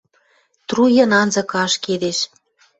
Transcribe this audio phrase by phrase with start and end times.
[0.67, 2.17] Труен анзыкы ашкедеш...